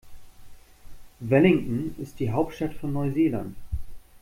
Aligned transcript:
Wellington 1.21 1.93
ist 2.01 2.19
die 2.19 2.31
Hauptstadt 2.31 2.73
von 2.73 2.91
Neuseeland. 2.91 3.55